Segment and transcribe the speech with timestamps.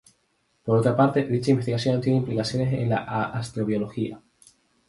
[0.63, 3.03] Por otra parte, dicha investigación tiene implicaciones en la
[3.33, 4.19] astrobiología.